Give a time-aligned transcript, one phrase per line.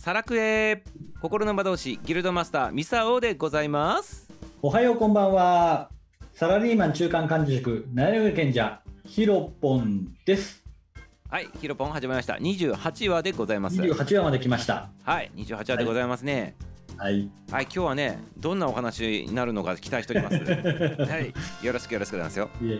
[0.00, 0.82] サラクエ
[1.20, 4.30] 心の魔導士ギルドマスターミサオでございます。
[4.62, 5.90] おはようこんばんは。
[6.32, 10.64] サラリーマン中間管理職七上賢者ヒロポンです。
[11.28, 12.36] はいヒロポン始まりました。
[12.36, 13.76] 28話でございます。
[13.78, 14.88] 28話まで来ました。
[15.04, 16.56] はい28話でございますね。
[16.96, 17.30] はい。
[17.52, 20.36] はい、今日はねどんなお話になるのか期待しております。
[21.12, 22.78] はいよろしくよろしくお願いしますよ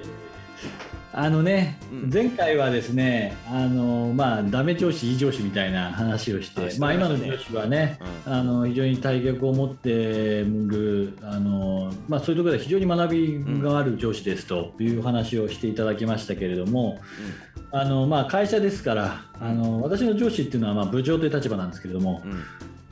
[1.13, 2.11] あのね、うん。
[2.13, 8.33] 前回はですねあのまあダメ上司いい上司みたいな話をしてあしてまあ今の上司はねうん。
[8.33, 17.01] あの非常に体格を持ってるあの、まあ、そういうところで非常に学びがある上司ですという話をしていただきましたけれども、
[17.73, 22.43] あのまあ、会社ですからあの私の上司っていうのはまあ部長という立場なんですけれどもうんうん。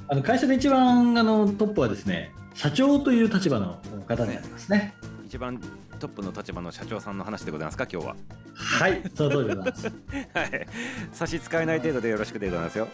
[0.09, 4.95] あの会社で一番あのトップはですね社長という立場の方になりますね。
[5.29, 5.61] 一番
[6.01, 8.17] トップの立場の社長さんの話でございますか今日は。
[8.55, 9.93] はい、その通りでございます。
[10.33, 10.67] はい。
[11.13, 12.89] 差し支えない程度でよろしくでございますよ、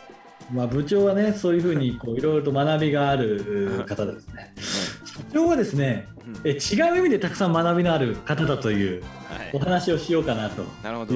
[0.53, 4.53] まあ、部長はね、そういうふうにこういろいろと学びがある方ですね。
[5.05, 6.51] 社長はですね、うん。
[6.51, 9.05] え違う意味でたくさん学びのある方だという
[9.53, 10.65] おはい、話をしようかなと。
[10.83, 11.15] なるほど。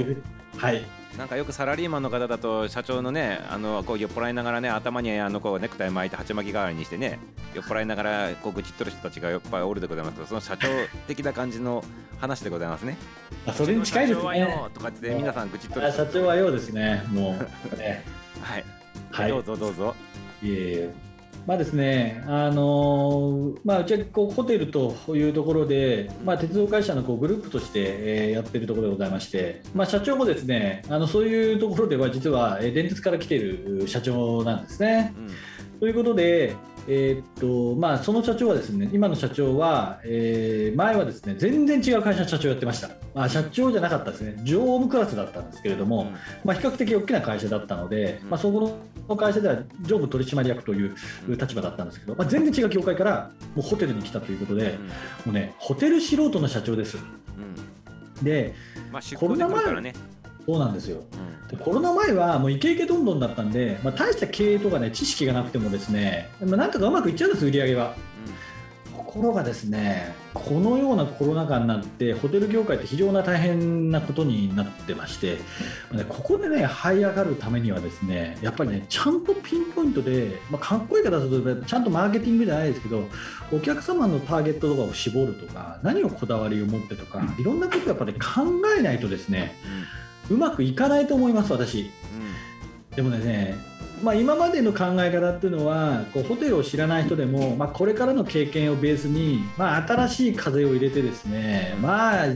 [0.57, 0.85] はい、
[1.19, 7.19] なんかよくサラリーマンの方だと社長のねあのこう酔っ払いながらね頭にあのこうネクタイ巻いて鉢巻き代わりにしてね
[7.55, 10.69] 酔っ払いながらこう愚痴っとる人たちがいっぱいおるでございますけどその社長
[11.09, 11.83] 的な感じの
[12.21, 12.97] 話でございますね。
[13.47, 14.39] あそれに近いですね。
[14.39, 17.37] よとかって皆さん愚痴っとるあ社長はようですね、も
[17.73, 17.77] う。
[17.77, 18.05] ね
[18.41, 18.65] はい、
[19.11, 19.95] はい、どうぞどうぞ。
[20.41, 21.08] いえいえ
[21.49, 35.15] まあですね、あのまあ、うちはこうホテルというところで、まあ、鉄道会社のこうグループとして、えやっているところでございまして、まあ、社長もですねあのそういうところでは実は、えー電鉄から来ている社長なんですね。
[35.17, 35.29] うん
[35.81, 36.57] ということで、
[36.89, 44.37] えーっとまあ、その社長はですね今の社長は、えー前はですね全然違う会社の社長をやってました、まあ、社長じゃなかったですね。
[44.45, 46.13] 常務クラスだったんですけれども、
[46.45, 48.31] まあ、比較的大きな会社だったので、うん。
[48.31, 50.95] まあ、そこの会社では常務取締役という
[51.29, 54.79] 立場だったんですけど、まあ、全然違う業界からもうホテルに来たということで、
[55.25, 56.97] もうね、ホテル素人の社長です。
[56.97, 57.03] うん。
[57.03, 57.79] うん
[58.23, 58.55] で、
[58.91, 59.93] まあ出向で来るからね。
[60.47, 61.05] そうなんですよ。
[61.61, 67.95] コロナ前はもうイケイケどんどんだったんで、まあ、大した経営とかね、知識がなくてもですね、まあ、なんとかうまくいっちゃうんです、売り上げは。
[69.09, 75.39] ところがですね、このようなコロナ禍になって、ホテル業界って非常な大変なことになってまして、
[75.93, 83.05] ねここでね、這い上がるためにはですね、やっぱりね、ちゃんとピンポイントで、まあ、かっこいい方だと、ちゃんとマーケティングじゃないですけど、
[83.51, 88.21] お客様のターゲットとかを絞るとか、何をこだわりを持ってとか、いろんなことをやっぱり、考
[88.79, 89.57] えないとですね、
[90.03, 90.05] う
[90.37, 91.91] まくいかないと思います、私。
[92.95, 93.57] でもね、
[94.03, 102.27] まあ、今までの考え方っていうのはこうホテルを知らない人でも、まあ、これからの経験をベースに、まあ、新しい風を入れてですね、まあ、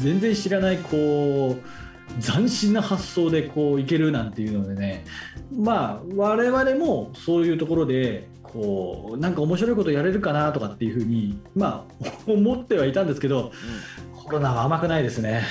[0.00, 5.04] 全然知らないこう斬新な発想でこういけるなんていうのでね、
[5.52, 13.52] まあ、我々もそういうところでこうなんか面白いことやれるかなとかっていうふうに、まあ、思ってはいたんですけど
[14.28, 15.42] コロナは甘くないですね。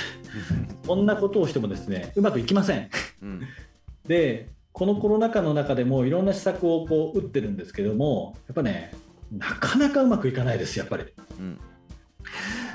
[0.85, 2.89] こんなことをしてもですねうまくいきません。
[3.21, 3.41] うんうん
[4.07, 8.93] でこのコロナ禍の中でもいろんな施策をこう打ってるんですけどもやっぱね
[9.35, 11.05] なかなかうまくいかないですやっぱり。
[11.39, 11.59] うん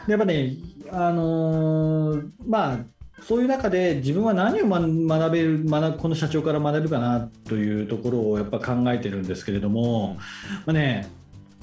[0.07, 0.57] でやっぱね
[0.91, 2.79] あのーまあ
[3.23, 10.17] そういう中で自分は何を学学べる学この社長から学べるかなというところをやっぱ考えてるんですけれども、
[10.67, 11.09] まあね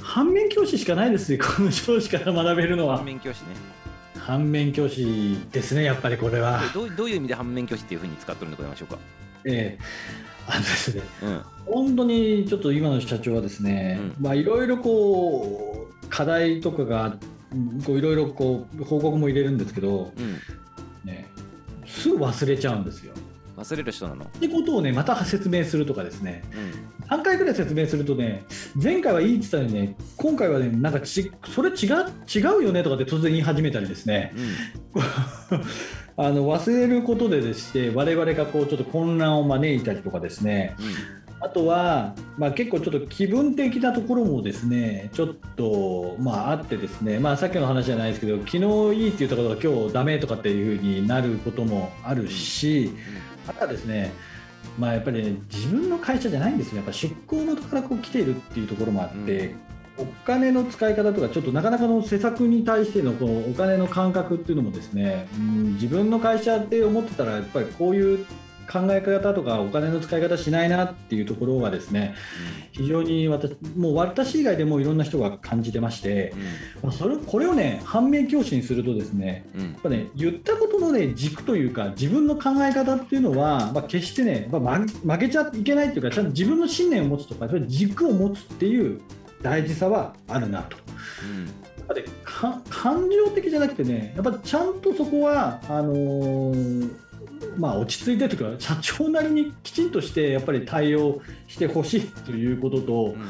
[0.01, 3.47] 反面教師しかないですよこの上司から学べるのは反面教師ね。
[4.29, 6.61] 反面教師ですねやっぱりこれは。
[6.73, 8.99] どうどういう意味で反面教師っていうふうに使ってるんでございましょうか？
[9.45, 9.83] ええ
[10.47, 17.17] あのですねうん本当にちょっと今の社長はですね、うまあいろいろこう課題とかが
[17.51, 20.37] うんこういろいろこう報告も入れるんですけど、うん。
[21.03, 21.27] ね、
[21.85, 23.13] すぐ忘れちゃうんですよ。
[23.59, 24.25] 忘れる人なの？
[24.25, 26.43] ってことをねまた説明するとかですね。
[26.53, 27.19] うん。
[27.19, 28.43] 3回ぐらい説明するとね
[28.81, 31.75] 前回はいいって言ったのにね今回はねなんかちそれ違う
[32.33, 34.33] 違うよねとかって突然言い始めたりですね。
[36.17, 40.75] あの忘れることででして我々がこうちょっと混乱を招いたりとかですね。
[41.41, 48.57] あとは、まあ、結構ちょっと気分的なところもですねちょっと、まあ、あってですね、まあ、さっきの話じゃないですけど昨日
[49.01, 52.91] いいって言ったことが今日ダメとかっていうふうになることもあるし、
[53.47, 54.13] あとはですね、
[54.77, 56.77] まあ、やっぱり、ね、自分の会社じゃないんですよ。
[56.77, 59.55] やっぱ出向元からこう来ているっていうところもあって、
[59.97, 68.25] お金の使い方とかちょっとなかなかの施策に対してのこのお金の感覚っていうのもですね、うん、自分の会社って思ってたらやっぱりこういう
[68.71, 72.13] 考え方とかお金の使い方しないなっていうところがですね
[72.71, 76.33] 非常に私もう私以外でもいろんな人が感じてまして、
[76.83, 79.61] まあ、それこれをね反面教師にするとですねうん。
[79.61, 89.01] うんやっぱね言ったことのね軸というか自分の考え方っていうのは、まあ、決してね、まあ、負負けちゃいけないっていうかちゃんと自分の信念を持つとか軸を持つっていう
[89.41, 90.77] 大事さはあるなと。
[90.77, 90.83] や
[91.83, 96.89] っぱりか感情的じゃなくてねやっぱちゃんとそこはあのー
[97.57, 103.27] まあ落ち着いてというか社長なりにきちんとしてやっぱり対応してほしいということとうんうん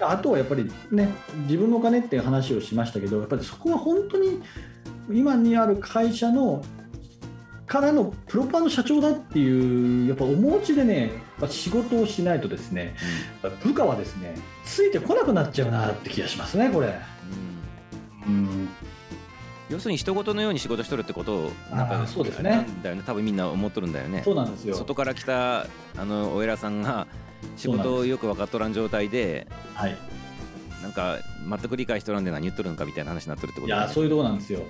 [0.00, 1.08] あとはやっぱりね
[1.46, 4.40] 自分のお金っていう話をしましたけどやっぱりそこは本当に
[5.10, 6.64] 今にある会社の
[7.66, 11.12] からのプロパーの社長だっていうやっぱお持ちでね
[11.48, 12.94] 仕事をしないとですね
[13.62, 14.34] 部下はですね
[14.64, 16.94] ついてこなくなっちゃうなって気がしますねこれ。
[18.26, 18.34] うん。
[18.34, 18.68] うん。
[19.70, 22.50] 要するに人事のように仕事しとるってことをなんかそうですね。
[22.50, 23.02] なんだよね。
[23.04, 24.22] 多分みんな思っとるんだよね。
[24.24, 24.74] そうなんですよ。
[24.74, 25.66] 外から来たあ
[25.96, 27.06] のお偉さんが
[27.56, 29.96] 仕事をよく分かっとらん状態ではい。
[30.82, 31.18] なんか
[31.48, 33.78] 全く理解しとらんで何言っとるのかみたいな話になっとるってことね。
[33.78, 34.60] いやそういうところなんですよ。
[34.60, 34.62] う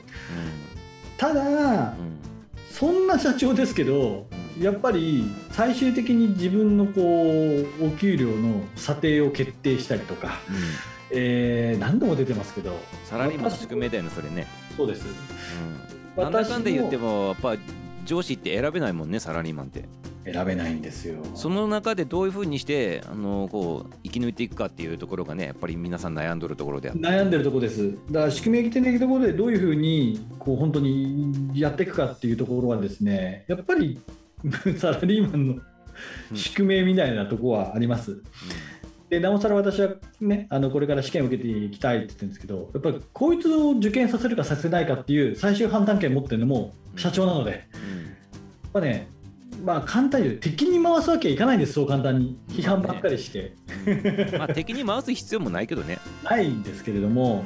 [1.19, 2.34] ただんうん
[2.71, 4.27] そんな社長ですけど
[4.61, 7.01] やっぱり最終的に自分のこ
[7.81, 10.57] うお給料の査定を決定したりとか、うん。
[11.11, 14.47] えー何度も出てますけどサラリーマンの宿命だよねそれね、
[14.77, 15.07] そうです。
[16.17, 17.63] うん、なんだかんだ言ってもやっぱ
[18.05, 19.85] 上司って選べないもんねサラリーマンって
[20.25, 21.17] 選べないんですよ。
[21.35, 27.93] その中でどういうふうにしてあのこう生き抜いていくかっていうところがねやっぱり皆さん悩んどるところで悩んでるところです。
[28.11, 34.01] だから宿命的なところでどういうふうにこう本当にやっていくかっていうところはですね、やっぱり
[34.79, 35.55] サラリーマンの
[36.35, 38.23] 宿命みたいなところはあります。
[39.11, 49.09] でなおさら私はね、あのこれから試験を受けていきたいって言ってるんですけど、やっぱりこいつを受験させるかさせないかっていう最終判断権を持ってるのも社長なので、やっうんぱね、
[49.65, 52.39] まあ簡単に敵に回すわけはいかないんです、そう簡単に。
[52.49, 53.57] 批判ばっかりして。
[53.87, 57.45] うんまあ敵に回す必要もないけどね、 ないんですけれどうも、ん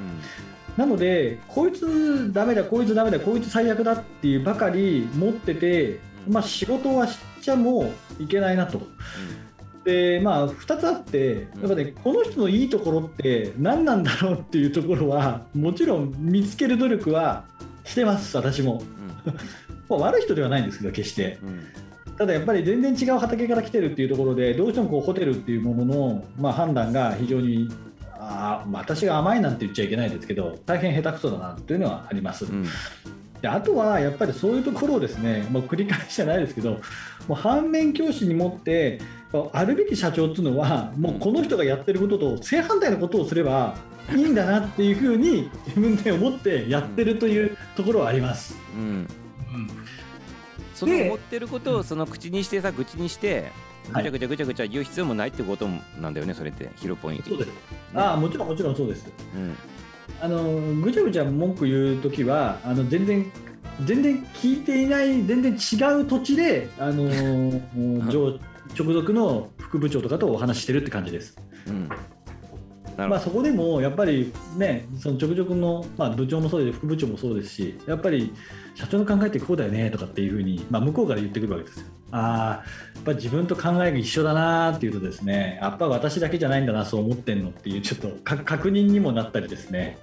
[0.77, 8.83] なので、こいつダメだ、こいつダメだ、こいつ最悪だっていうばかり持ってて、うんまあ、仕事はしちゃもういけないなと。
[9.85, 17.45] でまあ、2つあって、やっぱね、この人のいいところって何なんだろうっていうところは、もちろん見つける努力は
[17.85, 18.83] してます、私も。
[19.89, 21.39] まあ悪い人ではないんですけど、決して。
[21.43, 21.88] うんうん
[22.19, 27.69] ただやっぱり全然違う畑から来てるっていうところで、どうしてもこうホテルっていうものの、まあ、判断が非常に、
[28.21, 32.45] あ私が甘いなんて言っちゃいけないですけど、大変下手くそだなというのはあります。
[32.45, 32.67] うん
[33.41, 36.81] であとはやっぱりそういうところをですね、もう繰り返しじゃないですけど、も
[37.31, 39.01] う反面教師に持って、
[39.53, 43.77] あるべき社長っていうのは、もうこの人がやってることと正反対のことをすれば
[44.13, 48.57] いいんだなっていうふうに自分で思ってやってるというところはあります。
[48.75, 49.07] うん
[50.79, 53.51] その思ってることをその口にしてさ口にして
[53.89, 54.05] ぐはい。
[54.05, 55.69] ちゃぐちゃぐちゃぐちゃ言う必要もないってこと
[56.01, 56.71] なんだよねそれって。
[56.77, 57.51] ヒロポイントそうです。
[57.95, 59.11] ああ、もちろんもちろんそうです。
[59.35, 59.57] うん。
[60.21, 63.31] あのぐちゃぐちゃ文句言うときはあの全然
[63.85, 67.09] 全然聞いていない全然違う土地であの
[68.11, 68.39] 上
[68.79, 71.37] 直属の副部長とかとお話ししてるって感じです。
[71.67, 71.89] うん。
[73.07, 78.33] まあ、そこでもやっぱりねその直属の、まあ、部長もそうです副部長もそうですしやっぱり
[78.79, 81.87] 社長の考えってこうだよねとかっていうふうに、まあ、向こうから言ってくるわけですよ。
[82.11, 82.65] ああ
[82.95, 89.99] やっぱり自分と考えが一緒だなっていうとですねやっぱ私だけじゃないんだなそう思ってんのっていうちょっとか確認にもなったりですね。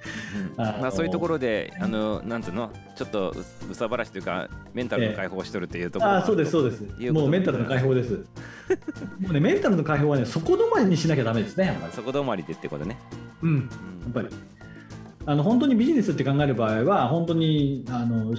[0.58, 0.70] どうん。
[0.70, 2.72] あのまあそういうところであのなんていうの？
[2.98, 6.84] ちょっとううさばらしというかメンタルの解放をしとるっていうところああそうですそうです。
[7.12, 8.12] もうメンタルの解放です。
[9.22, 12.98] もうねメンタルの解放はねそこ止まりにしなきゃダメですねそこ止まりでってことね。
[13.42, 13.56] うん。
[13.56, 13.62] や
[14.06, 14.12] うん。
[14.12, 14.28] っぱり
[15.26, 18.36] あの本当にビジネスって考える場合は本当にあの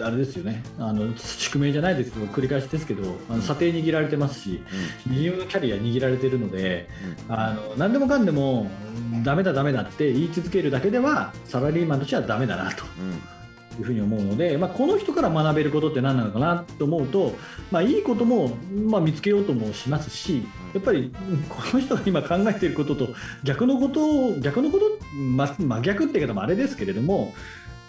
[0.00, 0.62] あれですよね。
[0.78, 4.62] あの宿命じゃないですけど繰り返しですけどあの査定握られてますし
[5.06, 6.88] 自分のキャリア握られてるので
[7.28, 8.68] あの何でもかんでも
[9.12, 13.10] うんダメだダメだって言い続けるだけではサラリーマンとしてはダメだなとうん。
[13.10, 13.34] うん
[13.78, 17.34] いうふうに思うので、まあ、この人から学べることって何なのかなと思うと、
[17.70, 23.08] まあ、いいことも、まあ、見つけようともしますしやっぱりうんこの人が今考えていることと
[23.42, 27.34] 逆のことを逆のこと、ま、真逆って言い方もあれですけれども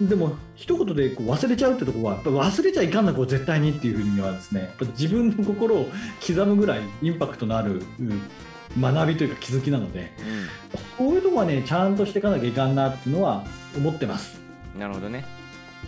[0.01, 5.87] でも一言でこう忘れちゃうってところは忘れちゃいかんなこう絶対にっていうふうにはですね自分の心を
[6.25, 8.21] 刻むぐらいインパクトのある、うん
[8.77, 10.11] 学びというか気づきなので
[10.97, 13.45] こういうところはねちゃんとしていかなきゃいかんなっていうのは
[13.77, 14.37] 思ってます。
[14.75, 15.23] うんなるほどね。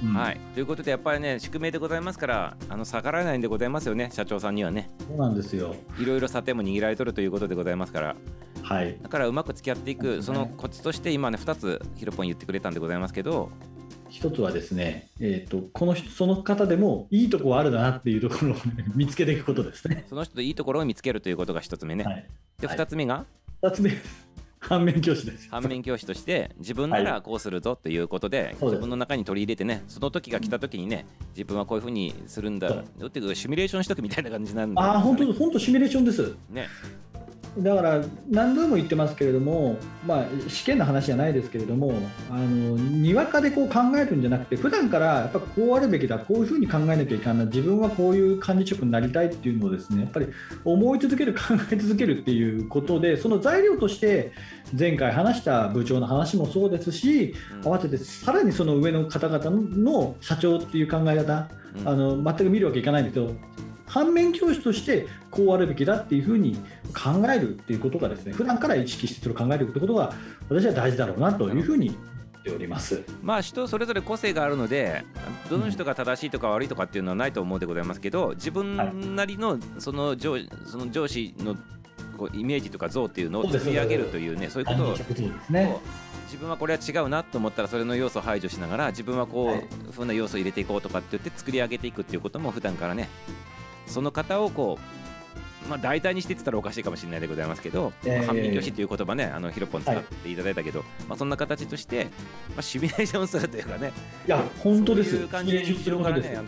[0.01, 0.13] うん。
[0.13, 0.39] はい。
[0.53, 4.89] ということでやっぱりね宿命でございますからあの逆らえないんでございますよね社長さんにはね。
[5.07, 5.75] そうなんですよ。
[5.99, 8.15] いろいろ査定も握られとるということでございますから
[8.63, 8.97] はい。
[9.01, 13.49] だからうまく付き合っていくそのコツとして今ね2つヒロポン言ってくれたんでございますけど。
[14.09, 20.05] 一つはですね、えーと、この人その方でもいいとこはあるなっていうところを、ね、 見つけていくことですね。
[20.07, 22.03] その人といいところを見つけるということが一つ目ね。
[22.03, 22.25] はい、
[22.61, 23.25] で二つ目が、
[23.61, 23.91] 二つ目
[24.59, 25.47] 反面教師です。
[25.49, 36.35] 反面教師として自分ならこうするぞということで、はい、自分の中に取り入れてねその時が来た時にね自分はこういうふうにするんだっていうシミュレーションしとくみたいな感じなんで、ね、ああ本当本当シミュレーションです。
[36.49, 36.67] ね
[37.59, 41.93] だから何度も言ってますけれども、まあ、試験の話じゃないですけれども
[42.29, 50.27] あのにわかでこう考えるんじゃなくて普段からやっぱこうあるべきだこういうふうに考えなきゃいけない自分はこういう管理職になりたいっていうのをですねやっぱり
[50.63, 51.39] 思い続ける考
[51.71, 54.31] え続けるっていうことでその材料として
[54.77, 57.33] 前回話した部長の話もそうですし、
[57.63, 61.49] 合わせてさらにその上の方々の社長っていう考え方、
[61.85, 63.33] あの全く見るわけいかないんですけど
[63.87, 66.55] 反面教師としてこうあるべきだっていうふうに
[66.93, 70.13] 考えるっていうことがですね普段から意識してそれを考えるってことが
[70.49, 71.97] 私は大事だろうなというふうに
[72.47, 73.03] ております。
[73.21, 75.03] まあ人それぞれ個性があるので
[75.49, 81.55] どの人が正しいとか悪いとかっていうのはないと思うでございますけど自分なりのその上その上司の
[82.17, 89.55] こうイメージとか像っていうのを作り上げるというねそういうことを、自分はこれは違うなと思ったらそれの要素を排除しながら自分はこ
[89.89, 93.07] う、ふうな要素を入れていこうとかって言って作り上げていくっていうことも普段からね
[93.87, 94.77] その方をこ
[95.65, 102.05] う、まあ、大体にしてって言ったらおかしいかもしれないでございますけど、えー、反面教師という言葉ねあのヒロポン使っていただいたけど、はい、まあ、そんな形として、
[102.49, 103.91] まあ、シミュレーションするというかね
[104.25, 106.45] いや本当ですそういう感じで後ろからねあの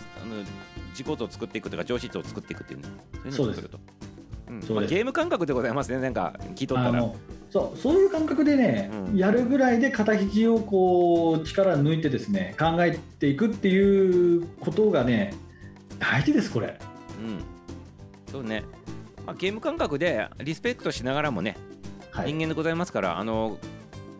[0.91, 2.88] 自己とを作っていくというか上司とを作っていくっていうね
[3.31, 3.79] そういうと。
[4.50, 4.75] うん。
[4.75, 7.12] まあ、ゲーム感覚でございますね、なんか聞いとったら。
[7.51, 15.34] そうそういう感覚でね、うん、やるぐらいで肩肘をこう力抜いてですね考えていくっていうことがね
[15.98, 16.79] 大事です、これ。
[17.20, 17.44] うん。
[18.32, 18.64] そうね、
[19.26, 21.58] まあ、ゲーム感覚でリスペクトしながらもね、
[22.12, 23.58] はい、人間でございますからあの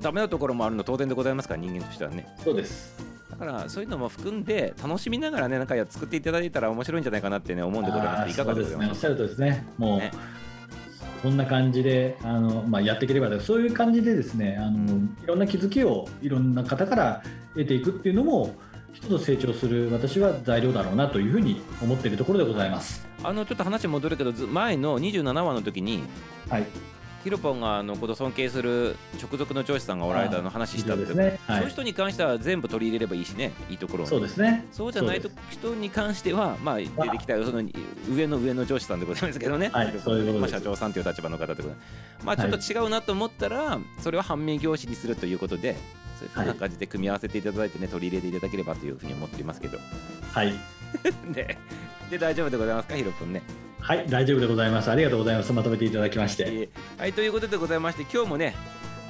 [0.02, 2.28] ダメなところもあるの当然でございますから人間としてはね。
[2.44, 2.98] そうです。
[3.30, 8.32] だからそういうのも含んで楽しみながらねなんか作っていただいたら面白いんじゃないかなってね思うんでございます。
[8.32, 8.74] いかがです？
[8.74, 9.66] か、ね、おっしゃるとですね。
[9.78, 10.12] もう、ね。
[11.22, 18.56] こんな感じであの、まあ、やっていければそういう感じでですねあのいろんな気づきをいろんな方から得ていくっていうのも
[18.94, 23.08] 一つ成長する私は材料だろうなというふうに思っているところでございます。
[23.24, 26.04] あのちょっと話戻るけど前の27話の時に、
[26.50, 26.66] はい、
[27.24, 31.40] ヒロポンがあのこと尊敬する直属の上司さんがおられたの話したって、ね。
[31.48, 34.66] はい、そういう人に関しては全部取り入れればいいしねいいところそうですね。
[34.72, 37.64] そうじゃない人に関してはまあ出てきたその
[38.10, 45.76] 上の上の上司さんでございますけどね、はい、そういうまあ、社長さんという立場の方でございますまあちょっと違うなと思ったら、それを反面教師にするということで
[46.20, 49.78] そういうふうな感じで組み合わせていただいてね、取り入れていただければというふうに思っていますけど。
[50.34, 50.54] はい。
[51.32, 51.58] で、
[52.10, 53.42] で大丈夫でございますか、ヒロ君ね。
[53.80, 54.92] はい、大丈夫でございます。
[54.92, 55.54] ありがとうございます。
[55.54, 56.70] まとめていただきまして。
[56.98, 58.56] はい、ということでございまして、今日もね、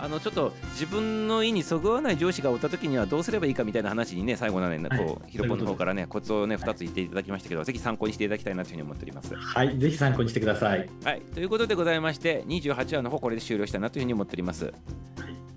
[0.02, 14.74] あのちょっと自分の意にそぐわない上司がおったときにはどうすればいいかみたいな話にね最後なので、こうヒロポンの方からねコツをね2つ言っていただきましたけど、ぜひ参考にしていただきたいなというふうに思っておりますはいぜひ参考にしてくださいはいということでございまして28話の方これで終了したなというふうに思っております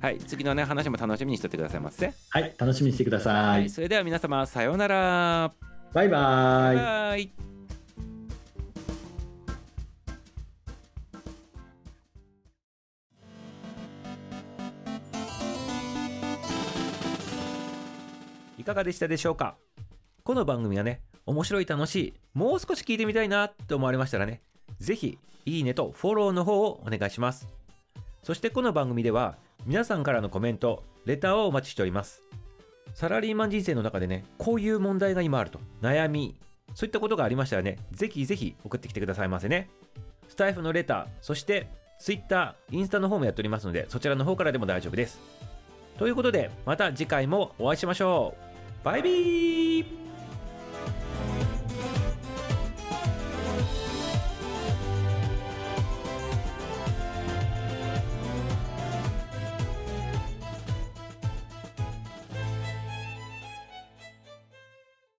[0.02, 2.12] はい、次のね話も楽しみにしててくださいませ。
[2.30, 3.34] はい、楽しみにしてください。
[3.34, 5.52] はい、それでは皆様さようなら。
[5.92, 6.76] バイバイ。
[6.76, 7.30] バイ
[18.58, 19.54] いかがでしたでしょうか？
[20.24, 24.42] この番組がね、面白い楽しい、もう少し聞いてみたいなと思われましたらね、
[24.80, 25.16] ぜひ、
[25.46, 27.46] いいねとフォローの方をお願いします。
[28.24, 32.24] そしてこの番組では、皆さんからのコメント、レターをお待ちしております。
[32.94, 36.36] サラリーマン人生の中でね、こういう問題が今あると、悩み、
[36.74, 39.70] そういったことがありましたらね、ぜひぜひ送ってきてくださいませね。
[40.28, 41.68] スタイフのレター、そして
[42.00, 45.20] Twitter、インスタの方もやっておりますので、そちらの方からでも大丈夫です。
[45.96, 48.34] ということで、また次回もお会いしましょ
[48.82, 48.84] う。
[48.84, 50.11] バイビー